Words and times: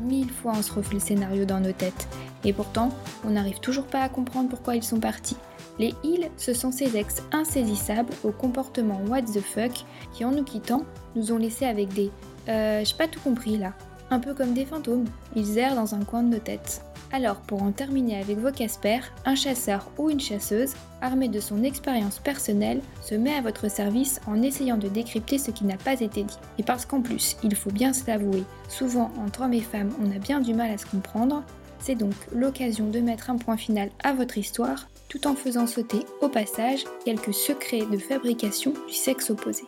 Mille 0.00 0.30
fois 0.30 0.52
on 0.56 0.62
se 0.62 0.72
refait 0.72 0.94
le 0.94 1.00
scénario 1.00 1.44
dans 1.44 1.60
nos 1.60 1.72
têtes. 1.72 2.08
Et 2.44 2.52
pourtant, 2.52 2.90
on 3.24 3.30
n'arrive 3.30 3.60
toujours 3.60 3.86
pas 3.86 4.02
à 4.02 4.08
comprendre 4.08 4.48
pourquoi 4.48 4.76
ils 4.76 4.82
sont 4.82 5.00
partis. 5.00 5.36
Les 5.78 5.94
ils, 6.04 6.30
ce 6.36 6.52
sont 6.52 6.72
ces 6.72 6.96
ex 6.96 7.22
insaisissables 7.32 8.12
au 8.24 8.32
comportement 8.32 9.00
what 9.08 9.22
the 9.22 9.40
fuck 9.40 9.72
qui, 10.12 10.24
en 10.24 10.32
nous 10.32 10.44
quittant, 10.44 10.84
nous 11.16 11.32
ont 11.32 11.38
laissés 11.38 11.66
avec 11.66 11.92
des 11.92 12.10
euh, 12.48 12.82
j'ai 12.84 12.96
pas 12.96 13.08
tout 13.08 13.20
compris 13.20 13.58
là. 13.58 13.74
Un 14.10 14.18
peu 14.18 14.34
comme 14.34 14.54
des 14.54 14.64
fantômes, 14.64 15.06
ils 15.36 15.58
errent 15.58 15.76
dans 15.76 15.94
un 15.94 16.04
coin 16.04 16.22
de 16.22 16.34
nos 16.34 16.40
têtes. 16.40 16.82
Alors, 17.12 17.36
pour 17.40 17.62
en 17.62 17.72
terminer 17.72 18.20
avec 18.20 18.38
vos 18.38 18.52
Casper, 18.52 19.00
un 19.24 19.34
chasseur 19.34 19.90
ou 19.98 20.10
une 20.10 20.20
chasseuse, 20.20 20.74
armé 21.00 21.28
de 21.28 21.40
son 21.40 21.64
expérience 21.64 22.18
personnelle, 22.18 22.80
se 23.02 23.14
met 23.14 23.34
à 23.34 23.40
votre 23.40 23.68
service 23.68 24.20
en 24.26 24.42
essayant 24.42 24.76
de 24.76 24.88
décrypter 24.88 25.38
ce 25.38 25.50
qui 25.50 25.64
n'a 25.64 25.76
pas 25.76 26.00
été 26.00 26.22
dit. 26.22 26.38
Et 26.58 26.62
parce 26.62 26.86
qu'en 26.86 27.02
plus, 27.02 27.36
il 27.42 27.54
faut 27.56 27.70
bien 27.70 27.92
se 27.92 28.06
l'avouer, 28.06 28.44
souvent 28.68 29.10
entre 29.24 29.42
hommes 29.42 29.54
et 29.54 29.60
femmes, 29.60 29.90
on 30.00 30.14
a 30.14 30.18
bien 30.18 30.40
du 30.40 30.54
mal 30.54 30.70
à 30.70 30.78
se 30.78 30.86
comprendre, 30.86 31.42
c'est 31.80 31.94
donc 31.94 32.14
l'occasion 32.32 32.88
de 32.88 33.00
mettre 33.00 33.30
un 33.30 33.36
point 33.36 33.56
final 33.56 33.90
à 34.04 34.12
votre 34.12 34.38
histoire, 34.38 34.88
tout 35.08 35.26
en 35.26 35.34
faisant 35.34 35.66
sauter 35.66 36.00
au 36.20 36.28
passage 36.28 36.84
quelques 37.04 37.34
secrets 37.34 37.86
de 37.90 37.98
fabrication 37.98 38.72
du 38.86 38.94
sexe 38.94 39.30
opposé. 39.30 39.64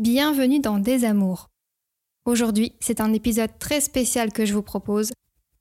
Bienvenue 0.00 0.60
dans 0.60 0.78
Des 0.78 1.04
Amours. 1.04 1.50
Aujourd'hui, 2.24 2.72
c'est 2.80 3.02
un 3.02 3.12
épisode 3.12 3.50
très 3.58 3.82
spécial 3.82 4.32
que 4.32 4.46
je 4.46 4.54
vous 4.54 4.62
propose. 4.62 5.12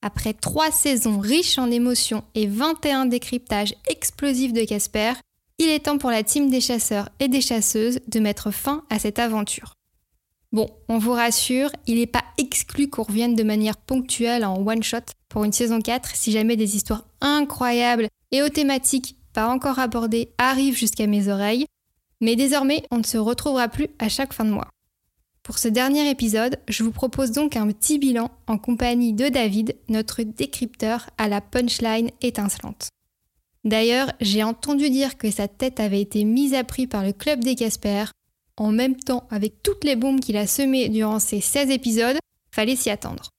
Après 0.01 0.31
trois 0.31 0.71
saisons 0.71 1.19
riches 1.19 1.57
en 1.57 1.69
émotions 1.69 2.23
et 2.35 2.47
21 2.47 3.07
décryptages 3.07 3.75
explosifs 3.89 4.53
de 4.53 4.63
Casper, 4.63 5.11
il 5.57 5.67
est 5.67 5.87
temps 5.87 5.97
pour 5.97 6.09
la 6.09 6.23
team 6.23 6.49
des 6.49 6.61
chasseurs 6.61 7.09
et 7.19 7.27
des 7.27 7.41
chasseuses 7.41 7.99
de 8.07 8.21
mettre 8.21 8.49
fin 8.49 8.85
à 8.89 8.97
cette 8.97 9.19
aventure. 9.19 9.73
Bon, 10.53 10.69
on 10.87 10.99
vous 10.99 11.11
rassure, 11.11 11.71
il 11.85 11.97
n'est 11.97 12.07
pas 12.07 12.23
exclu 12.37 12.89
qu'on 12.89 13.03
revienne 13.03 13.35
de 13.35 13.43
manière 13.43 13.75
ponctuelle 13.75 14.45
en 14.45 14.65
one-shot 14.65 14.99
pour 15.27 15.43
une 15.43 15.51
saison 15.51 15.81
4 15.81 16.15
si 16.15 16.31
jamais 16.31 16.55
des 16.55 16.77
histoires 16.77 17.03
incroyables 17.19 18.07
et 18.31 18.41
aux 18.41 18.47
thématiques 18.47 19.17
pas 19.33 19.49
encore 19.49 19.79
abordées 19.79 20.31
arrivent 20.37 20.77
jusqu'à 20.77 21.07
mes 21.07 21.27
oreilles. 21.27 21.65
Mais 22.21 22.35
désormais, 22.35 22.83
on 22.91 22.97
ne 22.97 23.03
se 23.03 23.17
retrouvera 23.17 23.67
plus 23.67 23.87
à 23.99 24.09
chaque 24.09 24.33
fin 24.33 24.45
de 24.45 24.51
mois. 24.51 24.69
Pour 25.43 25.57
ce 25.57 25.67
dernier 25.67 26.09
épisode, 26.09 26.59
je 26.67 26.83
vous 26.83 26.91
propose 26.91 27.31
donc 27.31 27.55
un 27.55 27.67
petit 27.67 27.97
bilan 27.97 28.29
en 28.47 28.57
compagnie 28.57 29.13
de 29.13 29.29
David, 29.29 29.75
notre 29.87 30.21
décrypteur 30.23 31.09
à 31.17 31.27
la 31.27 31.41
punchline 31.41 32.11
étincelante. 32.21 32.89
D'ailleurs, 33.63 34.11
j'ai 34.21 34.43
entendu 34.43 34.89
dire 34.89 35.17
que 35.17 35.31
sa 35.31 35.47
tête 35.47 35.79
avait 35.79 36.01
été 36.01 36.23
mise 36.23 36.53
à 36.53 36.63
prix 36.63 36.87
par 36.87 37.03
le 37.03 37.13
club 37.13 37.43
des 37.43 37.55
Casper, 37.55 38.05
en 38.57 38.71
même 38.71 38.95
temps 38.95 39.27
avec 39.31 39.63
toutes 39.63 39.83
les 39.83 39.95
bombes 39.95 40.19
qu'il 40.19 40.37
a 40.37 40.47
semées 40.47 40.89
durant 40.89 41.19
ces 41.19 41.41
16 41.41 41.71
épisodes, 41.71 42.17
fallait 42.51 42.75
s'y 42.75 42.89
attendre. 42.89 43.29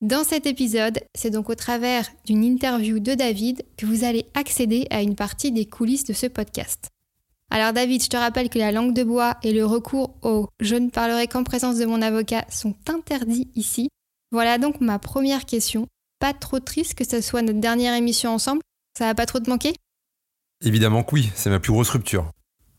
Dans 0.00 0.22
cet 0.22 0.46
épisode, 0.46 1.00
c'est 1.16 1.30
donc 1.30 1.50
au 1.50 1.54
travers 1.54 2.08
d'une 2.24 2.44
interview 2.44 3.00
de 3.00 3.14
David 3.14 3.62
que 3.76 3.86
vous 3.86 4.04
allez 4.04 4.26
accéder 4.34 4.86
à 4.90 5.02
une 5.02 5.16
partie 5.16 5.50
des 5.50 5.64
coulisses 5.64 6.04
de 6.04 6.12
ce 6.12 6.26
podcast. 6.26 6.88
Alors 7.50 7.72
David, 7.72 8.02
je 8.02 8.08
te 8.08 8.16
rappelle 8.16 8.50
que 8.50 8.58
la 8.58 8.72
langue 8.72 8.92
de 8.94 9.02
bois 9.02 9.38
et 9.42 9.52
le 9.52 9.64
recours 9.64 10.14
au 10.22 10.48
je 10.60 10.74
ne 10.76 10.90
parlerai 10.90 11.28
qu'en 11.28 11.44
présence 11.44 11.78
de 11.78 11.86
mon 11.86 12.02
avocat 12.02 12.44
sont 12.50 12.74
interdits 12.88 13.48
ici. 13.54 13.88
Voilà 14.30 14.58
donc 14.58 14.80
ma 14.80 14.98
première 14.98 15.46
question. 15.46 15.86
Pas 16.18 16.34
trop 16.34 16.60
triste 16.60 16.94
que 16.94 17.04
ce 17.04 17.20
soit 17.20 17.42
notre 17.42 17.60
dernière 17.60 17.94
émission 17.94 18.30
ensemble? 18.32 18.60
Ça 18.98 19.06
va 19.06 19.14
pas 19.14 19.24
trop 19.24 19.40
te 19.40 19.48
manquer? 19.48 19.72
Évidemment 20.62 21.04
que 21.04 21.14
oui, 21.14 21.30
c'est 21.34 21.50
ma 21.50 21.60
plus 21.60 21.72
grosse 21.72 21.90
rupture. 21.90 22.30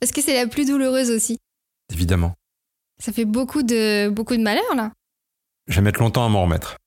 Est-ce 0.01 0.13
que 0.13 0.21
c'est 0.21 0.35
la 0.35 0.47
plus 0.47 0.65
douloureuse 0.65 1.09
aussi? 1.09 1.37
Évidemment. 1.91 2.35
Ça 3.03 3.11
fait 3.11 3.25
beaucoup 3.25 3.63
de, 3.63 4.09
beaucoup 4.09 4.35
de 4.35 4.41
malheur 4.41 4.75
là. 4.75 4.91
Je 5.67 5.75
vais 5.75 5.81
mettre 5.81 6.01
longtemps 6.01 6.25
à 6.25 6.29
m'en 6.29 6.43
remettre. 6.43 6.77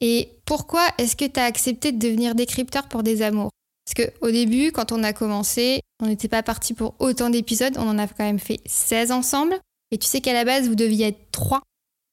Et 0.00 0.30
pourquoi 0.46 0.86
est-ce 0.98 1.16
que 1.16 1.24
tu 1.24 1.38
as 1.38 1.44
accepté 1.44 1.92
de 1.92 1.98
devenir 1.98 2.34
décrypteur 2.34 2.88
pour 2.88 3.02
des 3.02 3.22
amours? 3.22 3.50
Parce 3.84 4.08
qu'au 4.08 4.30
début, 4.30 4.72
quand 4.72 4.92
on 4.92 5.02
a 5.02 5.12
commencé, 5.12 5.80
on 6.02 6.06
n'était 6.06 6.28
pas 6.28 6.42
parti 6.42 6.74
pour 6.74 6.94
autant 6.98 7.30
d'épisodes, 7.30 7.76
on 7.76 7.88
en 7.88 7.98
a 7.98 8.06
quand 8.06 8.24
même 8.24 8.38
fait 8.38 8.60
16 8.66 9.12
ensemble. 9.12 9.58
Et 9.90 9.98
tu 9.98 10.06
sais 10.06 10.20
qu'à 10.20 10.32
la 10.32 10.44
base, 10.44 10.68
vous 10.68 10.74
deviez 10.74 11.08
être 11.08 11.30
3 11.32 11.60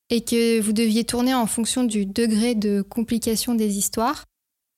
et 0.09 0.21
que 0.21 0.59
vous 0.59 0.73
deviez 0.73 1.05
tourner 1.05 1.33
en 1.33 1.47
fonction 1.47 1.83
du 1.83 2.05
degré 2.05 2.53
de 2.53 2.81
complication 2.81 3.55
des 3.55 3.77
histoires. 3.77 4.25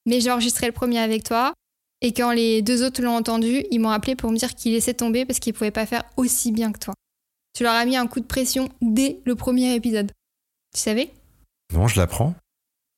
Mais 0.05 0.21
j'ai 0.21 0.31
enregistré 0.31 0.67
le 0.67 0.73
premier 0.73 0.99
avec 0.99 1.23
toi. 1.23 1.53
Et 2.01 2.13
quand 2.13 2.31
les 2.31 2.61
deux 2.61 2.83
autres 2.83 3.01
l'ont 3.01 3.15
entendu, 3.15 3.63
ils 3.71 3.79
m'ont 3.79 3.89
appelé 3.89 4.15
pour 4.15 4.29
me 4.31 4.37
dire 4.37 4.53
qu'ils 4.53 4.73
laissaient 4.73 4.93
tomber 4.93 5.25
parce 5.25 5.39
qu'ils 5.39 5.53
ne 5.53 5.57
pouvaient 5.57 5.71
pas 5.71 5.85
faire 5.85 6.03
aussi 6.17 6.51
bien 6.51 6.71
que 6.71 6.79
toi. 6.79 6.93
Tu 7.55 7.63
leur 7.63 7.73
as 7.73 7.85
mis 7.85 7.95
un 7.95 8.07
coup 8.07 8.19
de 8.19 8.25
pression 8.25 8.69
dès 8.81 9.19
le 9.25 9.35
premier 9.35 9.73
épisode. 9.73 10.11
Tu 10.73 10.81
savais? 10.81 11.11
Non, 11.73 11.87
je 11.87 11.99
l'apprends. 11.99 12.35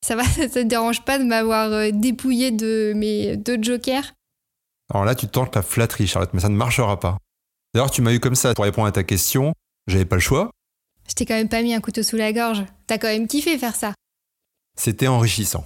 Ça 0.05 0.15
va, 0.15 0.23
ça 0.23 0.47
te 0.47 0.59
dérange 0.59 1.03
pas 1.03 1.17
de 1.17 1.23
m'avoir 1.23 1.71
euh, 1.71 1.89
dépouillé 1.91 2.51
de 2.51 2.93
mes 2.95 3.37
deux 3.37 3.57
jokers 3.59 4.13
Alors 4.93 5.03
là, 5.03 5.15
tu 5.15 5.27
tentes 5.27 5.55
la 5.55 5.63
flatterie, 5.63 6.05
Charlotte, 6.05 6.29
mais 6.31 6.41
ça 6.41 6.49
ne 6.49 6.55
marchera 6.55 6.99
pas. 6.99 7.17
D'ailleurs, 7.73 7.89
tu 7.89 8.03
m'as 8.03 8.13
eu 8.13 8.19
comme 8.19 8.35
ça 8.35 8.53
pour 8.53 8.65
répondre 8.65 8.87
à 8.87 8.91
ta 8.91 9.03
question. 9.03 9.55
J'avais 9.87 10.05
pas 10.05 10.15
le 10.15 10.21
choix. 10.21 10.51
Je 11.09 11.15
t'ai 11.15 11.25
quand 11.25 11.33
même 11.33 11.49
pas 11.49 11.63
mis 11.63 11.73
un 11.73 11.81
couteau 11.81 12.03
sous 12.03 12.17
la 12.17 12.33
gorge. 12.33 12.63
T'as 12.85 12.99
quand 12.99 13.07
même 13.07 13.27
kiffé 13.27 13.57
faire 13.57 13.75
ça. 13.75 13.95
C'était 14.77 15.07
enrichissant. 15.07 15.65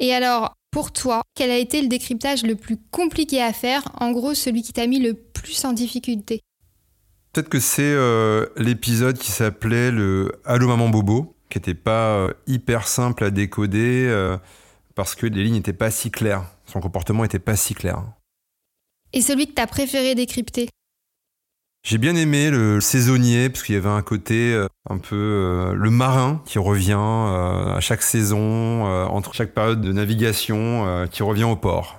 Et 0.00 0.12
alors, 0.12 0.54
pour 0.72 0.90
toi, 0.90 1.22
quel 1.36 1.52
a 1.52 1.58
été 1.58 1.80
le 1.80 1.86
décryptage 1.86 2.42
le 2.42 2.56
plus 2.56 2.76
compliqué 2.90 3.40
à 3.40 3.52
faire? 3.52 3.84
En 4.00 4.10
gros, 4.10 4.34
celui 4.34 4.62
qui 4.62 4.72
t'a 4.72 4.88
mis 4.88 4.98
le 4.98 5.14
plus 5.14 5.64
en 5.64 5.72
difficulté? 5.72 6.40
Peut-être 7.32 7.48
que 7.48 7.60
c'est 7.60 7.82
euh, 7.82 8.46
l'épisode 8.56 9.16
qui 9.16 9.30
s'appelait 9.30 9.92
le 9.92 10.40
Allô 10.44 10.66
maman 10.66 10.88
bobo, 10.88 11.36
qui 11.52 11.58
n'était 11.58 11.74
pas 11.74 12.16
euh, 12.16 12.32
hyper 12.46 12.88
simple 12.88 13.24
à 13.24 13.30
décoder 13.30 14.06
euh, 14.08 14.38
parce 14.94 15.14
que 15.14 15.26
les 15.26 15.44
lignes 15.44 15.54
n'étaient 15.54 15.72
pas 15.72 15.90
si 15.90 16.10
claires. 16.10 16.44
Son 16.66 16.80
comportement 16.80 17.22
n'était 17.22 17.38
pas 17.38 17.56
si 17.56 17.74
clair. 17.74 18.02
Et 19.12 19.20
celui 19.20 19.46
que 19.46 19.52
t'as 19.52 19.66
préféré 19.66 20.14
décrypter? 20.14 20.70
J'ai 21.84 21.98
bien 21.98 22.14
aimé 22.14 22.50
le 22.50 22.80
saisonnier 22.80 23.50
parce 23.50 23.64
qu'il 23.64 23.74
y 23.74 23.78
avait 23.78 23.88
un 23.88 24.02
côté 24.02 24.56
un 24.88 24.98
peu 24.98 25.72
le 25.74 25.90
marin 25.90 26.40
qui 26.46 26.60
revient 26.60 26.92
à 26.92 27.78
chaque 27.80 28.02
saison, 28.02 28.84
entre 28.84 29.34
chaque 29.34 29.52
période 29.52 29.80
de 29.80 29.92
navigation, 29.92 31.08
qui 31.10 31.24
revient 31.24 31.42
au 31.42 31.56
port. 31.56 31.98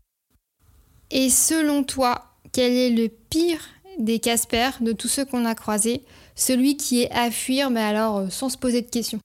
Et 1.12 1.30
selon 1.30 1.84
toi, 1.84 2.38
quel 2.53 2.72
est 2.72 2.92
le 2.92 3.09
pire 3.09 3.59
des 4.00 4.19
Casper, 4.19 4.69
de 4.81 4.94
tous 4.94 5.08
ceux 5.08 5.25
qu'on 5.25 5.46
a 5.46 5.56
croisés, 5.56 6.03
celui 6.36 6.78
qui 6.78 7.03
est 7.03 7.12
à 7.12 7.31
fuir, 7.31 7.69
mais 7.69 7.81
alors 7.81 8.18
euh, 8.18 8.30
sans 8.30 8.50
se 8.50 8.58
poser 8.58 8.81
de 8.81 8.90
questions 8.90 9.19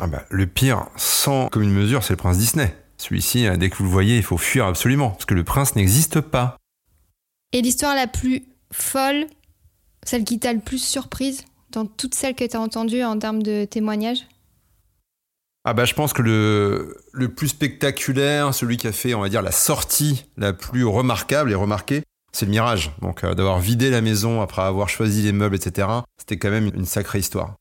ah 0.00 0.06
bah, 0.06 0.24
Le 0.30 0.46
pire, 0.46 0.86
sans 0.96 1.48
commune 1.48 1.72
mesure, 1.72 2.02
c'est 2.02 2.12
le 2.12 2.18
prince 2.18 2.38
Disney. 2.38 2.74
Celui-ci, 2.98 3.46
dès 3.58 3.70
que 3.70 3.76
vous 3.76 3.84
le 3.84 3.90
voyez, 3.90 4.16
il 4.16 4.22
faut 4.22 4.38
fuir 4.38 4.66
absolument, 4.66 5.10
parce 5.10 5.24
que 5.24 5.34
le 5.34 5.44
prince 5.44 5.74
n'existe 5.74 6.20
pas. 6.20 6.56
Et 7.52 7.60
l'histoire 7.60 7.94
la 7.94 8.06
plus 8.06 8.44
folle, 8.72 9.26
celle 10.04 10.24
qui 10.24 10.38
t'a 10.38 10.52
le 10.52 10.60
plus 10.60 10.82
surprise 10.82 11.44
dans 11.70 11.86
toutes 11.86 12.14
celles 12.14 12.34
que 12.34 12.44
tu 12.44 12.56
as 12.56 12.60
entendues 12.60 13.02
en 13.02 13.18
termes 13.18 13.42
de 13.42 13.64
témoignages? 13.64 14.26
Ah 15.64 15.74
bah 15.74 15.84
je 15.84 15.94
pense 15.94 16.12
que 16.12 16.22
le, 16.22 16.96
le 17.12 17.32
plus 17.32 17.48
spectaculaire, 17.48 18.52
celui 18.52 18.76
qui 18.76 18.88
a 18.88 18.92
fait, 18.92 19.14
on 19.14 19.20
va 19.20 19.28
dire, 19.28 19.42
la 19.42 19.52
sortie 19.52 20.26
la 20.36 20.52
plus 20.52 20.84
remarquable 20.84 21.52
et 21.52 21.54
remarquée, 21.54 22.02
c'est 22.32 22.46
le 22.46 22.50
mirage. 22.50 22.90
Donc 23.00 23.22
euh, 23.22 23.34
d'avoir 23.34 23.60
vidé 23.60 23.90
la 23.90 24.00
maison 24.00 24.40
après 24.40 24.62
avoir 24.62 24.88
choisi 24.88 25.22
les 25.22 25.32
meubles, 25.32 25.54
etc., 25.54 25.88
c'était 26.18 26.36
quand 26.36 26.50
même 26.50 26.72
une 26.74 26.86
sacrée 26.86 27.20
histoire. 27.20 27.54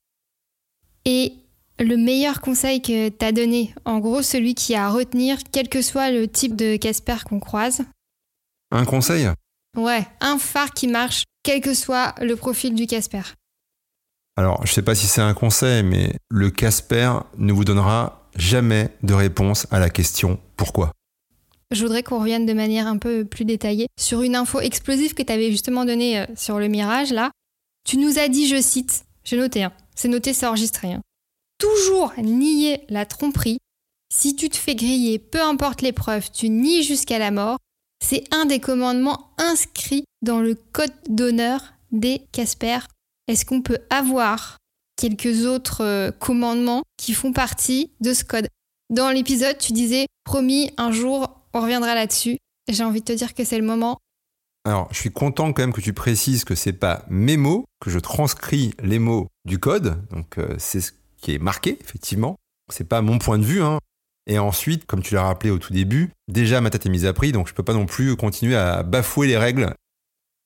Et 1.05 1.33
le 1.83 1.97
meilleur 1.97 2.41
conseil 2.41 2.81
que 2.81 3.09
tu 3.09 3.25
as 3.25 3.31
donné, 3.31 3.73
en 3.85 3.99
gros 3.99 4.21
celui 4.21 4.55
qui 4.55 4.75
a 4.75 4.87
à 4.87 4.89
retenir, 4.89 5.37
quel 5.51 5.69
que 5.69 5.81
soit 5.81 6.11
le 6.11 6.27
type 6.27 6.55
de 6.55 6.77
Casper 6.77 7.17
qu'on 7.25 7.39
croise 7.39 7.81
Un 8.71 8.85
conseil? 8.85 9.27
Ouais, 9.77 10.05
un 10.19 10.37
phare 10.37 10.71
qui 10.71 10.87
marche, 10.87 11.23
quel 11.43 11.61
que 11.61 11.73
soit 11.73 12.13
le 12.21 12.35
profil 12.35 12.75
du 12.75 12.87
Casper. 12.87 13.21
Alors, 14.37 14.65
je 14.65 14.73
sais 14.73 14.81
pas 14.81 14.95
si 14.95 15.07
c'est 15.07 15.21
un 15.21 15.33
conseil, 15.33 15.83
mais 15.83 16.15
le 16.29 16.49
Casper 16.49 17.13
ne 17.37 17.53
vous 17.53 17.65
donnera 17.65 18.29
jamais 18.35 18.89
de 19.03 19.13
réponse 19.13 19.67
à 19.71 19.79
la 19.79 19.89
question 19.89 20.39
pourquoi. 20.57 20.91
Je 21.71 21.83
voudrais 21.83 22.03
qu'on 22.03 22.19
revienne 22.19 22.45
de 22.45 22.53
manière 22.53 22.87
un 22.87 22.97
peu 22.97 23.23
plus 23.23 23.45
détaillée 23.45 23.87
sur 23.97 24.21
une 24.21 24.35
info 24.35 24.59
explosive 24.59 25.13
que 25.13 25.23
tu 25.23 25.31
avais 25.31 25.51
justement 25.51 25.85
donnée 25.85 26.19
euh, 26.19 26.25
sur 26.35 26.59
le 26.59 26.67
mirage 26.67 27.11
là. 27.11 27.31
Tu 27.85 27.97
nous 27.97 28.19
as 28.19 28.27
dit, 28.27 28.47
je 28.47 28.61
cite, 28.61 29.05
j'ai 29.23 29.37
noté, 29.37 29.63
hein, 29.63 29.71
c'est 29.95 30.09
noté, 30.09 30.33
c'est 30.33 30.45
enregistré. 30.45 30.93
Hein. 30.93 31.01
Toujours 31.61 32.13
nier 32.17 32.81
la 32.89 33.05
tromperie. 33.05 33.59
Si 34.11 34.35
tu 34.35 34.49
te 34.49 34.57
fais 34.57 34.75
griller, 34.75 35.19
peu 35.19 35.41
importe 35.41 35.81
l'épreuve, 35.81 36.31
tu 36.31 36.49
nies 36.49 36.83
jusqu'à 36.83 37.19
la 37.19 37.31
mort. 37.31 37.57
C'est 38.03 38.23
un 38.33 38.45
des 38.45 38.59
commandements 38.59 39.31
inscrits 39.37 40.05
dans 40.23 40.39
le 40.39 40.55
code 40.55 40.93
d'honneur 41.07 41.73
des 41.91 42.23
Casper. 42.31 42.79
Est-ce 43.27 43.45
qu'on 43.45 43.61
peut 43.61 43.77
avoir 43.89 44.57
quelques 44.97 45.45
autres 45.45 45.83
euh, 45.83 46.11
commandements 46.11 46.81
qui 46.97 47.13
font 47.13 47.31
partie 47.31 47.91
de 48.01 48.13
ce 48.13 48.23
code? 48.23 48.47
Dans 48.89 49.11
l'épisode, 49.11 49.57
tu 49.57 49.71
disais, 49.71 50.07
promis, 50.25 50.71
un 50.77 50.91
jour, 50.91 51.29
on 51.53 51.61
reviendra 51.61 51.93
là-dessus. 51.93 52.37
J'ai 52.69 52.83
envie 52.83 53.01
de 53.01 53.05
te 53.05 53.13
dire 53.13 53.33
que 53.33 53.43
c'est 53.43 53.59
le 53.59 53.65
moment. 53.65 53.99
Alors, 54.65 54.87
je 54.91 54.97
suis 54.97 55.11
content 55.11 55.53
quand 55.53 55.61
même 55.61 55.73
que 55.73 55.81
tu 55.81 55.93
précises 55.93 56.43
que 56.43 56.55
c'est 56.55 56.73
pas 56.73 57.05
mes 57.09 57.37
mots, 57.37 57.65
que 57.79 57.89
je 57.89 57.99
transcris 57.99 58.73
les 58.83 58.99
mots 58.99 59.27
du 59.45 59.59
code. 59.59 59.97
Donc, 60.11 60.37
euh, 60.37 60.55
c'est 60.57 60.81
ce 60.81 60.91
qui 61.21 61.33
est 61.33 61.39
marqué, 61.39 61.77
effectivement. 61.81 62.37
C'est 62.71 62.87
pas 62.87 63.01
mon 63.01 63.17
point 63.17 63.37
de 63.37 63.43
vue. 63.43 63.61
Hein. 63.61 63.79
Et 64.27 64.39
ensuite, 64.39 64.85
comme 64.85 65.01
tu 65.01 65.15
l'as 65.15 65.23
rappelé 65.23 65.51
au 65.51 65.59
tout 65.59 65.73
début, 65.73 66.11
déjà 66.27 66.61
ma 66.61 66.69
tête 66.69 66.85
est 66.85 66.89
mise 66.89 67.05
à 67.05 67.13
prix, 67.13 67.31
donc 67.31 67.47
je 67.47 67.53
peux 67.53 67.63
pas 67.63 67.73
non 67.73 67.85
plus 67.85 68.15
continuer 68.15 68.55
à 68.55 68.83
bafouer 68.83 69.27
les 69.27 69.37
règles. 69.37 69.73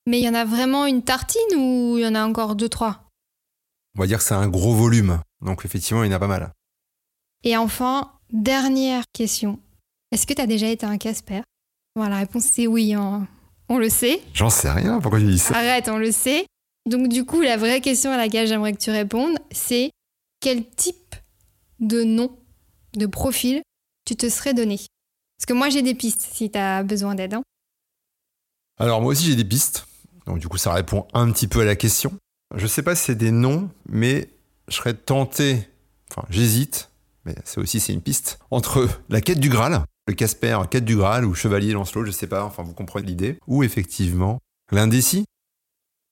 Mais 0.08 0.20
il 0.20 0.26
y 0.26 0.30
en 0.30 0.34
a 0.34 0.46
vraiment 0.46 0.86
une 0.86 1.04
tartine 1.04 1.56
ou 1.58 1.98
il 1.98 2.04
y 2.04 2.08
en 2.08 2.16
a 2.16 2.26
encore 2.26 2.56
deux, 2.56 2.70
trois? 2.70 3.02
On 3.98 4.02
va 4.02 4.08
dire 4.08 4.20
que 4.20 4.24
c'est 4.24 4.34
un 4.34 4.48
gros 4.48 4.74
volume. 4.74 5.20
Donc, 5.42 5.66
effectivement, 5.66 6.04
il 6.04 6.12
y 6.12 6.14
en 6.14 6.18
a 6.18 6.20
pas 6.20 6.28
mal. 6.28 6.52
Et 7.44 7.58
enfin, 7.58 8.12
dernière 8.32 9.04
question. 9.14 9.60
Est-ce 10.12 10.26
que 10.28 10.34
tu 10.34 10.42
as 10.42 10.48
déjà 10.48 10.68
été 10.68 10.86
un 10.86 10.98
Casper? 10.98 11.42
Voilà, 11.96 12.16
la 12.16 12.20
réponse 12.22 12.44
c'est 12.44 12.68
oui. 12.68 12.94
Hein. 12.94 13.28
On 13.70 13.78
le 13.78 13.90
sait. 13.90 14.22
J'en 14.34 14.50
sais 14.50 14.70
rien, 14.70 15.00
pourquoi 15.00 15.20
tu 15.20 15.26
dis 15.26 15.40
ça? 15.40 15.56
Arrête, 15.56 15.90
on 15.90 15.98
le 15.98 16.12
sait. 16.12 16.46
Donc 16.86 17.08
du 17.08 17.26
coup, 17.26 17.42
la 17.42 17.58
vraie 17.58 17.82
question 17.82 18.12
à 18.12 18.18
laquelle 18.18 18.48
j'aimerais 18.48 18.74
que 18.74 18.78
tu 18.78 18.92
répondes, 18.92 19.38
c'est 19.52 19.92
quel 20.46 20.70
type 20.70 21.16
de 21.80 22.04
nom, 22.04 22.38
de 22.96 23.08
profil, 23.08 23.64
tu 24.06 24.16
te 24.16 24.30
serais 24.30 24.54
donné 24.54 24.78
Parce 24.78 25.48
que 25.48 25.54
moi 25.54 25.70
j'ai 25.70 25.82
des 25.82 25.96
pistes 25.96 26.22
si 26.22 26.52
tu 26.52 26.60
as 26.60 26.84
besoin 26.84 27.16
d'aide. 27.16 27.34
Hein. 27.34 27.42
Alors 28.78 29.02
moi 29.02 29.14
aussi 29.14 29.26
j'ai 29.26 29.36
des 29.36 29.44
pistes. 29.44 29.88
Donc 30.28 30.38
du 30.38 30.48
coup 30.48 30.60
ça 30.60 30.72
répond 30.72 31.08
un 31.16 31.32
petit 31.32 31.48
peu 31.48 31.62
à 31.62 31.66
la 31.66 31.76
question. 31.76 32.16
Je 32.54 32.68
sais 32.68 32.84
pas 32.84 32.94
si 32.94 33.06
c'est 33.06 33.16
des 33.16 33.32
noms, 33.32 33.72
mais 33.90 34.30
je 34.68 34.76
serais 34.76 34.94
tenté, 34.94 35.68
enfin 36.12 36.28
j'hésite, 36.30 36.92
mais 37.26 37.34
c'est 37.44 37.60
aussi 37.60 37.80
c'est 37.80 37.94
une 37.94 38.04
piste, 38.04 38.38
entre 38.52 38.88
la 39.10 39.22
quête 39.22 39.40
du 39.40 39.50
Graal, 39.50 39.84
le 40.08 40.14
Casper, 40.14 40.60
quête 40.70 40.86
du 40.86 40.96
Graal 40.96 41.26
ou 41.26 41.34
Chevalier 41.34 41.72
Lancelot, 41.74 42.06
je 42.06 42.12
sais 42.12 42.28
pas, 42.28 42.44
enfin 42.44 42.62
vous 42.62 42.76
comprenez 42.76 43.08
l'idée, 43.08 43.40
ou 43.48 43.64
effectivement 43.64 44.38
l'indécis. 44.72 45.26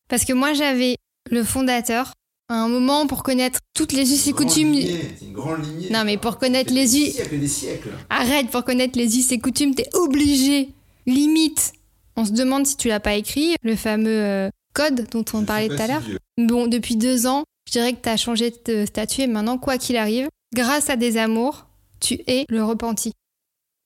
Parce 0.10 0.26
que 0.26 0.34
moi 0.34 0.54
j'avais 0.54 0.96
le 1.30 1.44
fondateur, 1.44 2.14
à 2.50 2.56
un 2.56 2.68
moment 2.68 3.08
pour 3.08 3.24
connaître 3.24 3.60
toutes 3.74 3.94
les 3.94 4.14
us 4.14 4.28
et 4.28 4.34
coutumes. 4.34 4.76
C'est 4.76 5.26
une 5.26 5.34
grande 5.34 5.64
lignée. 5.66 5.90
Non 5.90 6.04
mais 6.04 6.18
pour 6.18 6.38
connaître 6.38 6.74
les 6.74 6.98
us. 6.98 7.14
siècles 7.14 7.36
et 7.36 7.40
des 7.40 7.48
siècles. 7.48 7.90
Arrête, 8.10 8.50
pour 8.50 8.64
connaître 8.64 8.98
les 8.98 9.18
us 9.18 9.32
et 9.32 9.40
coutumes, 9.40 9.76
t'es 9.76 9.90
obligé. 9.94 10.70
Limite. 11.06 11.74
On 12.16 12.26
se 12.26 12.32
demande 12.32 12.66
si 12.66 12.78
tu 12.78 12.88
l'as 12.90 13.00
pas 13.00 13.16
écrit, 13.16 13.56
le 13.64 13.76
fameux 13.76 14.22
euh, 14.22 14.50
code 14.74 15.08
dont 15.12 15.26
on 15.34 15.44
parlait 15.46 15.68
tout 15.68 15.82
à 15.82 15.88
l'heure. 15.88 16.04
Bon, 16.38 16.68
depuis 16.68 16.96
deux 16.96 17.26
ans, 17.26 17.44
je 17.68 17.72
dirais 17.74 17.94
que 17.94 18.02
tu 18.02 18.10
as 18.10 18.18
changé 18.18 18.54
de 18.66 18.86
statut 18.86 19.22
et 19.22 19.28
maintenant, 19.28 19.58
quoi 19.58 19.78
qu'il 19.78 19.98
arrive, 19.98 20.28
grâce 20.54 20.90
à 20.90 20.96
des 20.96 21.18
amours, 21.18 21.66
tu 22.00 22.22
es 22.28 22.46
le 22.50 22.64
repenti. 22.64 23.14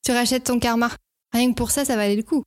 Tu 0.05 0.11
rachètes 0.11 0.45
ton 0.45 0.59
karma. 0.59 0.89
Rien 1.33 1.51
que 1.51 1.55
pour 1.55 1.71
ça, 1.71 1.85
ça 1.85 1.95
valait 1.95 2.15
le 2.15 2.23
coup. 2.23 2.43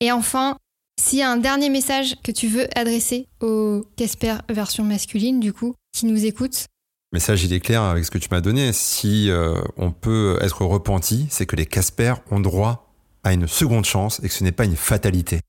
Et 0.00 0.12
enfin, 0.12 0.56
s'il 1.00 1.18
y 1.18 1.22
a 1.22 1.30
un 1.30 1.36
dernier 1.36 1.70
message 1.70 2.16
que 2.22 2.32
tu 2.32 2.48
veux 2.48 2.66
adresser 2.78 3.28
au 3.40 3.84
Casper 3.96 4.36
version 4.48 4.84
masculine, 4.84 5.40
du 5.40 5.52
coup, 5.52 5.74
qui 5.92 6.06
nous 6.06 6.24
écoute. 6.24 6.66
Le 7.12 7.16
message, 7.16 7.44
il 7.44 7.52
est 7.52 7.60
clair 7.60 7.82
avec 7.82 8.04
ce 8.04 8.10
que 8.10 8.18
tu 8.18 8.28
m'as 8.30 8.40
donné. 8.40 8.72
Si 8.72 9.30
euh, 9.30 9.60
on 9.76 9.92
peut 9.92 10.38
être 10.40 10.64
repenti, 10.64 11.26
c'est 11.30 11.46
que 11.46 11.56
les 11.56 11.66
Casper 11.66 12.14
ont 12.30 12.40
droit 12.40 12.92
à 13.22 13.32
une 13.32 13.46
seconde 13.46 13.84
chance 13.84 14.20
et 14.22 14.28
que 14.28 14.34
ce 14.34 14.44
n'est 14.44 14.52
pas 14.52 14.64
une 14.64 14.76
fatalité. 14.76 15.40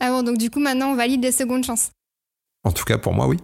Ah 0.00 0.10
bon, 0.10 0.22
donc 0.22 0.38
du 0.38 0.50
coup, 0.50 0.60
maintenant, 0.60 0.90
on 0.90 0.96
valide 0.96 1.22
les 1.22 1.32
secondes 1.32 1.64
chances. 1.64 1.90
En 2.64 2.72
tout 2.72 2.84
cas, 2.84 2.98
pour 2.98 3.12
moi, 3.12 3.26
oui. 3.26 3.38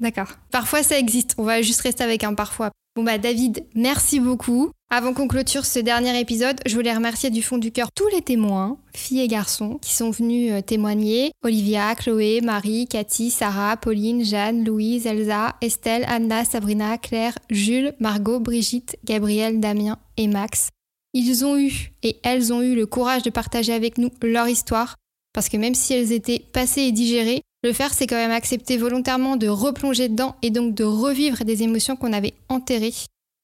D'accord. 0.00 0.32
Parfois, 0.50 0.82
ça 0.82 0.98
existe. 0.98 1.34
On 1.38 1.44
va 1.44 1.62
juste 1.62 1.82
rester 1.82 2.02
avec 2.02 2.24
un 2.24 2.34
parfois. 2.34 2.70
Bon 2.96 3.04
bah 3.04 3.18
David, 3.18 3.64
merci 3.74 4.18
beaucoup. 4.18 4.72
Avant 4.92 5.14
qu'on 5.14 5.28
clôture 5.28 5.66
ce 5.66 5.78
dernier 5.78 6.18
épisode, 6.18 6.58
je 6.66 6.74
voulais 6.74 6.92
remercier 6.92 7.30
du 7.30 7.42
fond 7.42 7.58
du 7.58 7.70
cœur 7.70 7.92
tous 7.94 8.08
les 8.08 8.22
témoins, 8.22 8.76
filles 8.92 9.20
et 9.20 9.28
garçons, 9.28 9.78
qui 9.80 9.94
sont 9.94 10.10
venus 10.10 10.50
euh, 10.50 10.62
témoigner. 10.62 11.30
Olivia, 11.44 11.94
Chloé, 11.94 12.40
Marie, 12.40 12.88
Cathy, 12.88 13.30
Sarah, 13.30 13.76
Pauline, 13.76 14.24
Jeanne, 14.24 14.64
Louise, 14.64 15.06
Elsa, 15.06 15.54
Estelle, 15.60 16.04
Anna, 16.08 16.44
Sabrina, 16.44 16.98
Claire, 16.98 17.38
Jules, 17.50 17.94
Margot, 18.00 18.40
Brigitte, 18.40 18.96
Gabriel, 19.04 19.60
Damien 19.60 19.96
et 20.16 20.26
Max. 20.26 20.70
Ils 21.14 21.44
ont 21.44 21.56
eu 21.56 21.92
et 22.02 22.16
elles 22.24 22.52
ont 22.52 22.60
eu 22.60 22.74
le 22.74 22.86
courage 22.86 23.22
de 23.22 23.30
partager 23.30 23.72
avec 23.72 23.96
nous 23.96 24.10
leur 24.24 24.48
histoire, 24.48 24.96
parce 25.32 25.48
que 25.48 25.56
même 25.56 25.76
si 25.76 25.94
elles 25.94 26.10
étaient 26.10 26.42
passées 26.52 26.82
et 26.82 26.92
digérées, 26.92 27.42
le 27.62 27.72
faire, 27.72 27.94
c'est 27.94 28.08
quand 28.08 28.16
même 28.16 28.32
accepter 28.32 28.76
volontairement 28.76 29.36
de 29.36 29.46
replonger 29.46 30.08
dedans 30.08 30.34
et 30.42 30.50
donc 30.50 30.74
de 30.74 30.82
revivre 30.82 31.44
des 31.44 31.62
émotions 31.62 31.94
qu'on 31.94 32.12
avait 32.12 32.34
enterrées. 32.48 32.94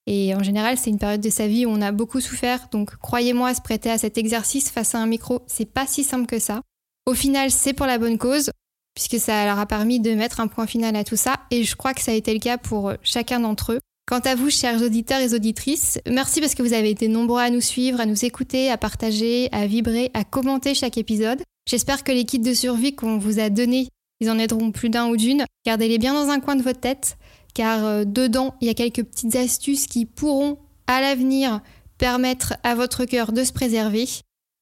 Et 0.06 0.34
en 0.34 0.42
général, 0.42 0.78
c'est 0.78 0.90
une 0.90 0.98
période 0.98 1.20
de 1.20 1.30
sa 1.30 1.48
vie 1.48 1.66
où 1.66 1.70
on 1.70 1.82
a 1.82 1.92
beaucoup 1.92 2.20
souffert, 2.20 2.68
donc 2.70 2.96
croyez-moi, 2.96 3.54
se 3.54 3.60
prêter 3.60 3.90
à 3.90 3.98
cet 3.98 4.18
exercice 4.18 4.70
face 4.70 4.94
à 4.94 4.98
un 4.98 5.06
micro, 5.06 5.42
c'est 5.46 5.70
pas 5.70 5.86
si 5.86 6.04
simple 6.04 6.26
que 6.26 6.38
ça. 6.38 6.60
Au 7.06 7.14
final, 7.14 7.50
c'est 7.50 7.72
pour 7.72 7.86
la 7.86 7.98
bonne 7.98 8.18
cause, 8.18 8.50
puisque 8.94 9.18
ça 9.18 9.44
leur 9.44 9.58
a 9.58 9.66
permis 9.66 9.98
de 9.98 10.14
mettre 10.14 10.40
un 10.40 10.46
point 10.46 10.66
final 10.66 10.94
à 10.94 11.04
tout 11.04 11.16
ça, 11.16 11.36
et 11.50 11.64
je 11.64 11.74
crois 11.74 11.92
que 11.92 12.02
ça 12.02 12.12
a 12.12 12.14
été 12.14 12.32
le 12.32 12.40
cas 12.40 12.58
pour 12.58 12.92
chacun 13.02 13.40
d'entre 13.40 13.72
eux. 13.72 13.80
Quant 14.06 14.20
à 14.20 14.36
vous, 14.36 14.50
chers 14.50 14.80
auditeurs 14.82 15.20
et 15.20 15.34
auditrices, 15.34 15.98
merci 16.08 16.40
parce 16.40 16.54
que 16.54 16.62
vous 16.62 16.72
avez 16.72 16.90
été 16.90 17.08
nombreux 17.08 17.40
à 17.40 17.50
nous 17.50 17.60
suivre, 17.60 18.00
à 18.00 18.06
nous 18.06 18.24
écouter, 18.24 18.70
à 18.70 18.78
partager, 18.78 19.48
à 19.50 19.66
vibrer, 19.66 20.12
à 20.14 20.22
commenter 20.22 20.74
chaque 20.74 20.96
épisode. 20.96 21.42
J'espère 21.68 22.04
que 22.04 22.12
les 22.12 22.24
kits 22.24 22.38
de 22.38 22.54
survie 22.54 22.94
qu'on 22.94 23.18
vous 23.18 23.40
a 23.40 23.50
donnés 23.50 23.88
ils 24.20 24.30
en 24.30 24.38
aideront 24.38 24.72
plus 24.72 24.88
d'un 24.88 25.08
ou 25.08 25.16
d'une. 25.16 25.44
Gardez-les 25.66 25.98
bien 25.98 26.14
dans 26.14 26.30
un 26.30 26.40
coin 26.40 26.56
de 26.56 26.62
votre 26.62 26.80
tête, 26.80 27.16
car 27.56 27.86
euh, 27.86 28.04
dedans, 28.04 28.54
il 28.60 28.66
y 28.66 28.70
a 28.70 28.74
quelques 28.74 29.02
petites 29.02 29.34
astuces 29.34 29.86
qui 29.86 30.04
pourront, 30.04 30.58
à 30.86 31.00
l'avenir, 31.00 31.62
permettre 31.96 32.54
à 32.62 32.74
votre 32.74 33.06
cœur 33.06 33.32
de 33.32 33.44
se 33.44 33.52
préserver. 33.54 34.06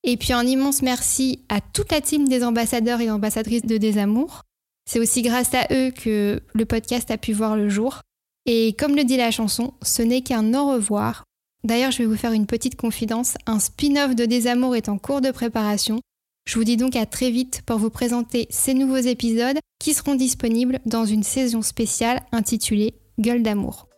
Et 0.05 0.17
puis 0.17 0.33
un 0.33 0.47
immense 0.47 0.81
merci 0.81 1.41
à 1.49 1.61
toute 1.61 1.91
la 1.91 2.01
team 2.01 2.29
des 2.29 2.45
ambassadeurs 2.45 3.01
et 3.01 3.11
ambassadrices 3.11 3.67
de 3.67 3.79
Désamour. 3.79 4.43
C'est 4.89 5.01
aussi 5.01 5.23
grâce 5.23 5.53
à 5.55 5.67
eux 5.73 5.91
que 5.91 6.41
le 6.53 6.65
podcast 6.67 7.11
a 7.11 7.19
pu 7.19 7.33
voir 7.33 7.57
le 7.57 7.69
jour. 7.69 8.01
Et 8.47 8.75
comme 8.79 8.95
le 8.95 9.03
dit 9.03 9.17
la 9.17 9.33
chanson, 9.33 9.75
ce 9.83 10.03
n'est 10.03 10.23
qu'un 10.23 10.55
au 10.55 10.75
revoir. 10.75 11.25
D'ailleurs, 11.65 11.91
je 11.91 11.99
vais 11.99 12.07
vous 12.07 12.17
faire 12.17 12.33
une 12.33 12.47
petite 12.47 12.77
confidence. 12.77 13.35
Un 13.47 13.59
spin-off 13.59 14.15
de 14.15 14.25
Désamour 14.25 14.77
est 14.77 14.89
en 14.89 14.99
cours 14.99 15.21
de 15.21 15.33
préparation. 15.33 15.99
Je 16.47 16.59
vous 16.59 16.65
dis 16.65 16.77
donc 16.77 16.95
à 16.95 17.07
très 17.07 17.31
vite 17.31 17.63
pour 17.65 17.79
vous 17.79 17.91
présenter 17.91 18.47
ces 18.51 18.75
nouveaux 18.75 18.97
épisodes 18.97 19.59
qui 19.79 19.95
seront 19.95 20.15
disponibles 20.15 20.79
dans 20.85 21.07
une 21.07 21.23
saison 21.23 21.63
spéciale 21.63 22.21
intitulée 22.33 22.95
Gueule 23.19 23.43
d'amour. 23.43 23.89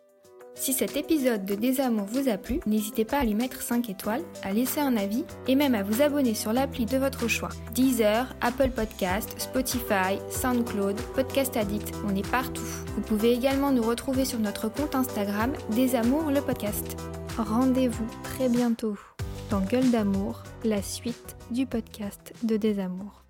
Si 0.54 0.72
cet 0.72 0.96
épisode 0.96 1.44
de 1.44 1.54
Désamour 1.54 2.06
vous 2.06 2.28
a 2.30 2.38
plu, 2.38 2.60
n'hésitez 2.66 3.04
pas 3.04 3.18
à 3.18 3.24
lui 3.24 3.34
mettre 3.34 3.60
5 3.60 3.90
étoiles, 3.90 4.22
à 4.42 4.52
laisser 4.52 4.80
un 4.80 4.96
avis 4.96 5.24
et 5.48 5.54
même 5.54 5.74
à 5.74 5.82
vous 5.82 6.00
abonner 6.00 6.34
sur 6.34 6.52
l'appli 6.52 6.86
de 6.86 6.96
votre 6.96 7.28
choix. 7.28 7.50
Deezer, 7.74 8.34
Apple 8.40 8.70
Podcast, 8.70 9.34
Spotify, 9.38 10.18
SoundCloud, 10.30 10.98
Podcast 11.14 11.56
Addict, 11.56 11.92
on 12.06 12.14
est 12.14 12.26
partout. 12.30 12.64
Vous 12.94 13.02
pouvez 13.02 13.32
également 13.32 13.72
nous 13.72 13.82
retrouver 13.82 14.24
sur 14.24 14.38
notre 14.38 14.70
compte 14.70 14.94
Instagram 14.94 15.52
Désamour 15.72 16.30
le 16.30 16.40
podcast. 16.40 16.96
Rendez-vous 17.36 18.06
très 18.22 18.48
bientôt 18.48 18.96
dans 19.50 19.60
Gueule 19.60 19.90
d'amour, 19.90 20.42
la 20.64 20.82
suite 20.82 21.36
du 21.50 21.66
podcast 21.66 22.32
de 22.42 22.56
Désamour. 22.56 23.25